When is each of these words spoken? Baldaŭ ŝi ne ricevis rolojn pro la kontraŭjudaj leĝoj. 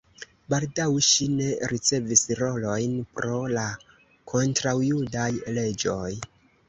Baldaŭ 0.53 0.85
ŝi 1.07 1.27
ne 1.33 1.49
ricevis 1.73 2.23
rolojn 2.39 2.95
pro 3.19 3.37
la 3.57 3.67
kontraŭjudaj 4.33 5.29
leĝoj. 5.59 6.11